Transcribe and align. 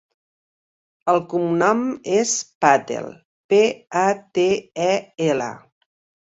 El 1.11 1.19
cognom 1.33 1.83
és 2.21 2.31
Patel: 2.65 3.05
pe, 3.55 3.61
a, 4.05 4.07
te, 4.39 4.49
e, 4.89 4.89
ela. 5.29 5.53